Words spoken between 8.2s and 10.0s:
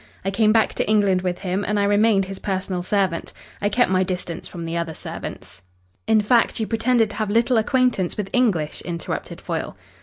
English?" interrupted Foyle.